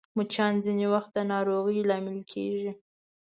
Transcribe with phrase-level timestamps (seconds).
[0.15, 2.71] مچان ځینې وخت د ناروغۍ لامل کېږي